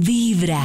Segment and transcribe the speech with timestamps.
[0.00, 0.62] Vibra.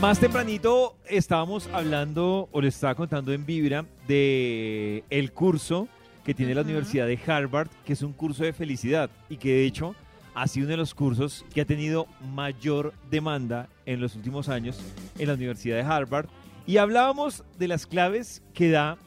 [0.00, 5.86] Más tempranito estábamos hablando, o les estaba contando en Vibra, de el curso
[6.24, 9.66] que tiene la Universidad de Harvard, que es un curso de felicidad y que de
[9.66, 9.94] hecho
[10.34, 14.80] ha sido uno de los cursos que ha tenido mayor demanda en los últimos años
[15.16, 16.26] en la Universidad de Harvard.
[16.66, 18.98] Y hablábamos de las claves que da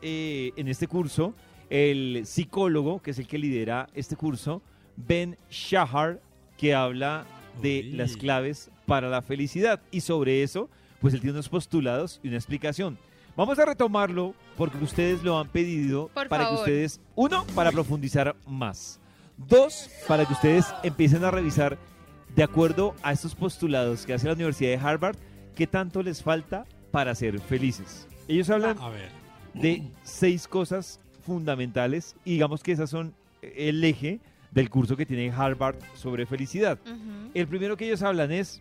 [0.00, 1.34] eh, en este curso
[1.70, 4.62] el psicólogo, que es el que lidera este curso,
[4.94, 6.20] Ben Shahar,
[6.56, 7.26] que habla
[7.60, 7.92] de Uy.
[7.92, 9.80] las claves para la felicidad.
[9.90, 10.68] Y sobre eso,
[11.00, 12.98] pues él tiene unos postulados y una explicación.
[13.36, 18.34] Vamos a retomarlo porque ustedes lo han pedido Por para que ustedes, uno, para profundizar
[18.46, 18.98] más.
[19.36, 21.78] Dos, para que ustedes empiecen a revisar,
[22.34, 25.16] de acuerdo a estos postulados que hace la Universidad de Harvard,
[25.54, 28.08] qué tanto les falta para ser felices.
[28.26, 29.10] Ellos hablan A ver.
[29.54, 34.18] de seis cosas fundamentales y digamos que esas son el eje
[34.50, 36.78] del curso que tiene Harvard sobre felicidad.
[36.84, 36.96] Ujú.
[37.34, 38.60] El primero que ellos hablan es,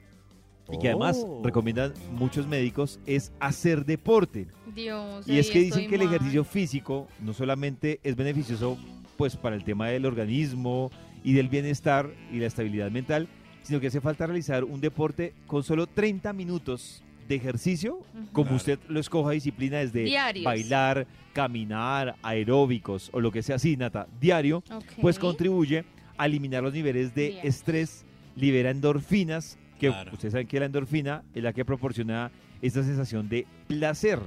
[0.71, 1.41] y que además Oh.
[1.43, 4.47] recomiendan muchos médicos, es hacer deporte.
[4.75, 5.27] Dios.
[5.27, 6.13] Y es que dicen estoy que el mal.
[6.15, 8.77] ejercicio físico no solamente es beneficioso
[9.17, 10.91] pues para el tema del organismo
[11.23, 13.27] y del bienestar y la estabilidad mental,
[13.63, 18.27] sino que hace falta realizar un deporte con solo 30 minutos de ejercicio, Ujú.
[18.31, 18.55] como Claro.
[18.57, 20.45] usted lo escoja disciplina desde Diarios.
[20.45, 24.85] bailar, caminar, aeróbicos o lo que sea así, Nata, diario, Ok.
[25.01, 25.83] pues contribuye
[26.17, 27.39] a eliminar los niveles de Bien.
[27.47, 28.05] estrés,
[28.37, 30.11] libera endorfinas, que Claro.
[30.13, 34.19] ustedes saben que la endorfina es la que proporciona esta sensación de placer.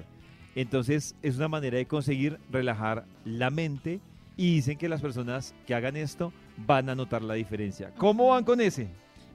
[0.55, 4.01] Entonces es una manera de conseguir relajar la mente
[4.37, 6.33] y dicen que las personas que hagan esto
[6.67, 7.93] van a notar la diferencia.
[7.97, 8.89] ¿Cómo van con ese?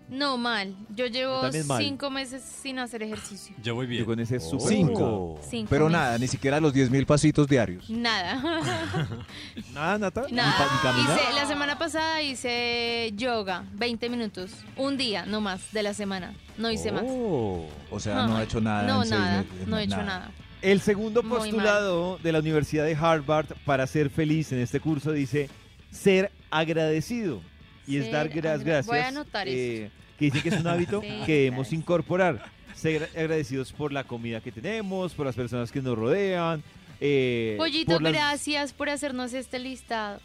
[0.08, 0.76] No, mal.
[0.96, 1.82] Yo llevo Yo también mal.
[1.84, 3.56] cinco meses sin hacer ejercicio.
[3.64, 4.02] Yo voy bien.
[4.02, 5.40] Yo con ese súper Cinco.
[5.50, 6.00] Cinco Pero meses.
[6.00, 7.90] nada, ni siquiera los 10 mil pasitos diarios.
[7.90, 8.36] Nada.
[9.74, 10.56] Nada, Nata, ni, Nada.
[10.58, 11.20] pa- ni caminar.
[11.20, 14.52] Hice- la semana pasada hice yoga, 20 minutos.
[14.78, 16.34] Un día, no más, de la semana.
[16.58, 17.04] No hice más.
[17.06, 18.84] O sea, no ha hecho nada.
[18.84, 19.38] No, en seis nada.
[19.44, 20.32] meses, No he hecho nada.
[20.62, 25.12] El segundo Muy postulado de la Universidad de Harvard para ser feliz en este curso
[25.12, 25.50] dice
[25.92, 27.42] ser agradecido.
[27.88, 28.86] Y es dar gracias.
[28.88, 31.80] Voy a anotar eh, que dice que es un hábito Sí, que debemos gracias.
[31.80, 32.46] incorporar.
[32.76, 36.62] Ser agradecidos por la comida que tenemos, por las personas que nos rodean.
[37.00, 40.20] eh, Pollito, por las- gracias por hacernos este listado.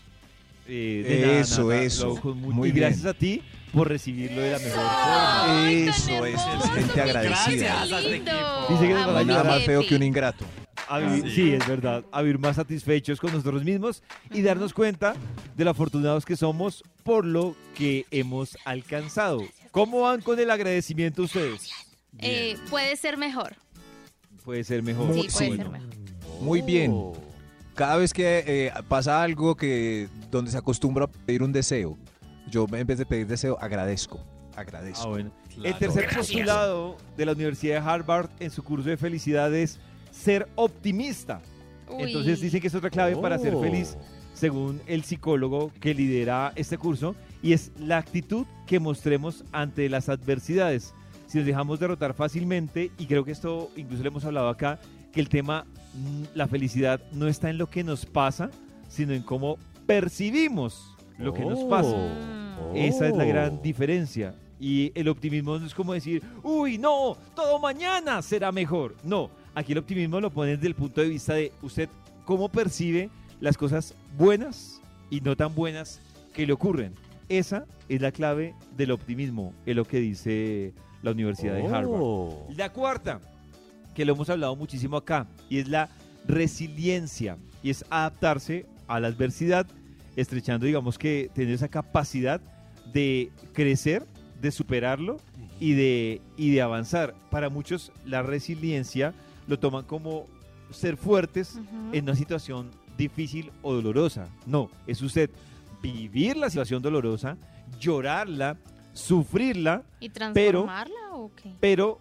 [0.67, 2.07] eh, de nada, Eso, eso.
[2.07, 2.87] hago con mu- Muy y bien.
[2.87, 5.67] gracias a ti por recibirlo de la mejor forma.
[5.67, 7.85] Ay, tan Eso es, es gente agradecida.
[8.01, 8.67] lindo.
[8.69, 10.45] Dice que ayudar Nada más feo que un ingrato.
[10.91, 11.35] A vivir- Sí.
[11.35, 11.53] sí.
[11.53, 14.03] es verdad, a vivir más satisfechos con nosotros mismos
[14.33, 15.15] y darnos cuenta
[15.57, 19.43] de lo afortunados que somos por lo que hemos alcanzado.
[19.71, 21.71] ¿Cómo van con el agradecimiento ustedes?
[22.19, 23.55] Eh, puede ser mejor.
[24.45, 25.07] Puede ser mejor.
[25.07, 25.57] Muy- Sí, puede sí.
[25.57, 25.89] ser mejor.
[26.41, 26.91] Muy bien.
[26.95, 27.13] Oh.
[27.75, 31.97] Cada vez que eh, pasa algo que donde se acostumbra a pedir un deseo,
[32.51, 34.21] yo en vez de pedir deseo, agradezco.
[34.57, 35.05] Agradezco.
[35.05, 35.31] Ah, bueno.
[35.55, 35.69] Claro.
[35.69, 36.27] El tercer Gracias.
[36.27, 39.79] postulado de la Universidad de Harvard en su curso de felicidad es
[40.11, 41.41] ser optimista.
[41.89, 42.05] Uy.
[42.05, 43.61] Entonces dicen que es otra clave para ser Oh.
[43.63, 43.97] feliz,
[44.35, 50.09] según el psicólogo que lidera este curso, y es la actitud que mostremos ante las
[50.09, 50.95] adversidades.
[51.27, 54.79] Si nos dejamos derrotar fácilmente, y creo que esto incluso le hemos hablado acá,
[55.13, 58.51] que el tema, mm, la felicidad no está en lo que nos pasa,
[58.89, 61.95] sino en cómo percibimos lo que nos pasa.
[61.97, 62.77] Mm.
[62.77, 63.29] Esa es la Oh.
[63.29, 64.35] gran diferencia.
[64.59, 68.97] Y el optimismo no es como decir, uy, no, todo mañana será mejor.
[69.05, 71.89] No, aquí el optimismo lo pone desde el punto de vista de usted
[72.25, 74.81] cómo percibe las cosas buenas
[75.11, 76.01] y no tan buenas
[76.33, 76.95] que le ocurren.
[77.29, 80.73] Esa es la clave del optimismo, es lo que dice
[81.03, 81.87] la Universidad de Harvard.
[81.89, 82.47] Oh.
[82.57, 83.21] La cuarta,
[83.95, 85.89] que lo hemos hablado muchísimo acá, y es la
[86.27, 89.67] resiliencia, y es adaptarse a la adversidad,
[90.17, 92.41] estrechando, digamos que tener esa capacidad
[92.93, 94.05] de crecer,
[94.41, 95.19] de superarlo
[95.61, 97.15] y de, y de avanzar.
[97.31, 99.15] Para muchos la resiliencia
[99.51, 100.27] lo toman como
[100.71, 101.59] ser fuertes
[101.93, 104.29] en una situación difícil o dolorosa.
[104.47, 105.29] No, es usted
[105.83, 107.37] vivir la situación dolorosa,
[107.81, 108.57] llorarla,
[108.93, 111.55] sufrirla, ¿Y transformarla o qué?
[111.61, 111.99] pero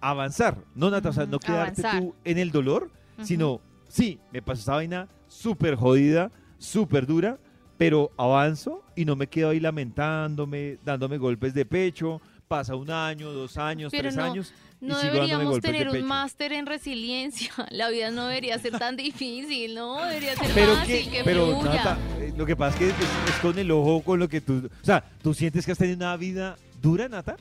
[0.00, 0.58] avanzar.
[0.74, 2.00] No, Nata, o sea, no quedarte avanzar.
[2.00, 2.90] tú en el dolor,
[3.22, 7.38] sino, sí, me pasó esa vaina súper jodida, súper dura,
[7.78, 12.20] pero avanzo y no me quedo ahí lamentándome, dándome golpes de pecho.
[12.52, 16.52] Pasa un año, dos años, Pero tres no, años No deberíamos de tener un máster
[16.52, 17.50] en resiliencia.
[17.70, 20.04] La vida no debería ser tan difícil, ¿no?
[20.04, 21.62] Debería ser Pero fácil, que, que pero.
[21.62, 22.94] Nata, eh, lo que pasa es que es,
[23.30, 25.96] es con el ojo, con lo que tú, o sea, ¿tú sientes que has tenido
[25.96, 27.36] una vida dura, Nata?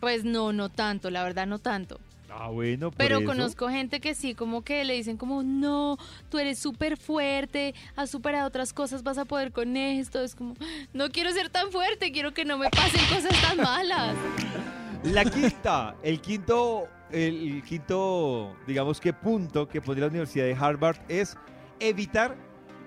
[0.00, 2.00] Pues no, no tanto, la verdad no tanto.
[2.36, 3.26] Ah, bueno, por Pero eso.
[3.26, 5.98] conozco gente que sí, como que le dicen como, no,
[6.28, 10.20] tú eres súper fuerte, has superado otras cosas, vas a poder con esto.
[10.20, 10.54] Es como,
[10.92, 14.16] no quiero ser tan fuerte, quiero que no me pasen cosas tan malas.
[15.04, 20.96] La quinta, el quinto, el, quinto, digamos que punto que pone la Universidad de Harvard
[21.08, 21.36] es
[21.78, 22.36] evitar,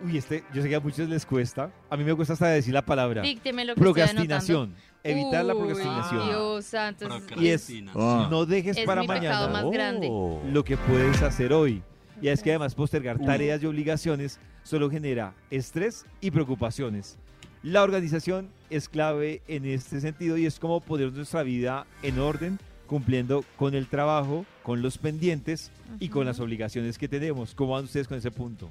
[0.04, 2.74] uy, este, yo sé que a muchos les cuesta, a mí me cuesta hasta decir
[2.74, 4.74] la palabra, Dícteme lo que procrastinación,
[5.04, 6.28] evitar la procrastinación.
[6.28, 7.08] Dios santo.
[7.38, 8.28] Y es, Ah.
[8.30, 10.08] no dejes Es para mi mañana más grande.
[10.52, 11.82] lo que puedes hacer hoy.
[12.22, 17.18] Y es que además postergar tareas y obligaciones solo genera estrés y preocupaciones.
[17.64, 22.60] La organización es clave en este sentido y es como poner nuestra vida en orden,
[22.88, 27.54] cumpliendo con el trabajo, con los pendientes y con las obligaciones que tenemos.
[27.54, 28.70] ¿Cómo van ustedes con ese punto?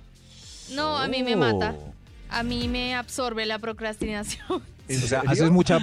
[0.70, 1.74] No, a mí me mata.
[2.28, 4.44] A mí me absorbe la procrastinación.
[4.50, 5.78] O sea, haces mucha,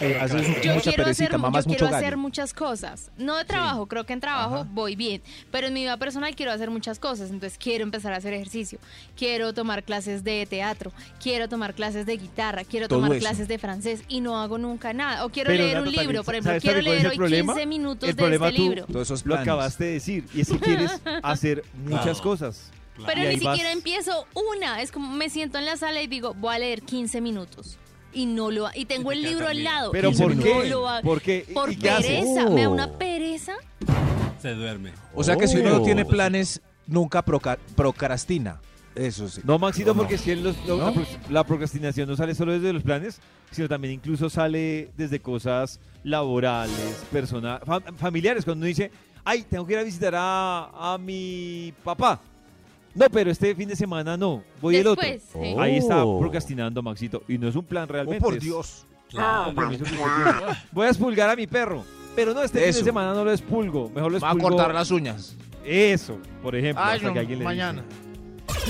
[0.00, 3.10] eh, haces Yo mucha quiero, hacer, perecita, yo mamas quiero mucho hacer muchas cosas.
[3.16, 4.68] No de trabajo, creo que en trabajo Ajá.
[4.72, 5.22] voy bien.
[5.50, 7.30] Pero en mi vida personal quiero hacer muchas cosas.
[7.30, 8.78] Entonces quiero empezar a hacer ejercicio.
[9.16, 10.92] Quiero tomar clases de teatro.
[11.22, 12.64] Quiero tomar clases de guitarra.
[12.64, 13.20] Quiero Todo tomar eso.
[13.20, 14.02] clases de francés.
[14.08, 15.24] Y no hago nunca nada.
[15.24, 16.50] O quiero Pero, leer un libro, por ejemplo.
[16.50, 17.54] ¿sabes Quiero leer hoy problema?
[17.54, 18.84] 15 minutos El de problema este tú- libro.
[18.86, 20.26] Todos esos Lo acabaste de decir.
[20.34, 20.90] Y es que quieres
[21.22, 22.22] hacer muchas Claro.
[22.22, 22.70] cosas.
[23.06, 24.82] Pero ni vas- siquiera empiezo una.
[24.82, 27.78] Es como me siento en la sala y digo, voy a leer 15 minutos.
[28.12, 29.90] Y no lo y tengo Y el libro al lado.
[29.92, 30.68] ¿Pero por no qué?
[30.68, 31.46] lo ha- ¿Por qué?
[31.52, 32.06] Por ¿Y qué haces?
[32.24, 32.48] pereza.
[32.50, 32.72] Me da Oh.
[32.72, 33.52] una pereza.
[34.40, 34.92] Se duerme.
[35.14, 35.84] O sea que si uno no Oh.
[35.84, 38.60] tiene planes, nunca proca- procrastina.
[38.94, 39.40] Eso sí.
[39.44, 40.00] No, Maxito, ¿O no?
[40.02, 40.86] porque que los- lo- ¿No?
[40.86, 43.20] la, pro- la procrastinación no sale solo desde los planes,
[43.52, 47.62] sino también incluso sale desde cosas laborales, personales,
[47.96, 48.44] familiares.
[48.44, 48.90] Cuando uno dice,
[49.24, 52.20] ay, tengo que ir a visitar a, a mi papá.
[52.98, 55.06] No, pero este fin de semana no, voy el otro.
[55.06, 55.30] Después.
[55.44, 55.54] sí.
[55.56, 55.60] Oh.
[55.60, 57.22] Ahí está procrastinando, Maxito.
[57.28, 58.24] Y no es un plan realmente.
[58.24, 58.84] Oh, por Dios.
[59.10, 59.50] Claro.
[59.50, 60.02] usted tiene.
[60.72, 61.84] Voy a expulgar a mi perro.
[62.16, 63.88] Pero no, este fin de semana no lo expulgo.
[63.94, 64.56] Mejor lo Va a expulgo.
[64.56, 65.34] cortar las uñas.
[65.64, 66.82] Eso, por ejemplo.
[66.84, 67.56] Ay, hasta no, que alguien le dice.
[67.56, 67.84] mañana.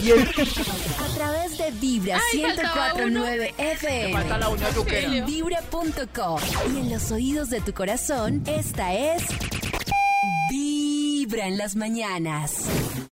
[0.05, 4.13] Y el- A través de Vibra Ay, faltaba 104.9 FM.
[4.13, 4.67] Falta la uña.
[4.77, 5.25] Auxilio.
[5.27, 6.41] Vibra.com.
[6.75, 9.23] Y en los oídos de tu corazón, esta es
[10.51, 12.55] Vibra en las mañanas.